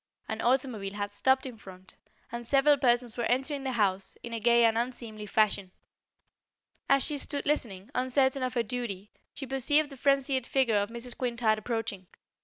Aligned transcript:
An 0.27 0.41
automobile 0.41 0.95
had 0.95 1.11
stopped 1.11 1.45
in 1.45 1.59
front, 1.59 1.95
and 2.31 2.43
several 2.47 2.75
persons 2.75 3.17
were 3.17 3.25
entering 3.25 3.61
the 3.61 3.73
house, 3.73 4.17
in 4.23 4.33
a 4.33 4.39
gay 4.39 4.65
and 4.65 4.75
unseemly 4.75 5.27
fashion. 5.27 5.71
As 6.89 7.03
she 7.03 7.19
stood 7.19 7.45
listening, 7.45 7.91
uncertain 7.93 8.41
of 8.41 8.55
her 8.55 8.63
duty, 8.63 9.11
she 9.35 9.45
perceived 9.45 9.91
the 9.91 9.97
frenzied 9.97 10.47
figure 10.47 10.77
of 10.77 10.89
Mrs. 10.89 11.15
Quintard 11.15 11.59
approaching. 11.59 12.07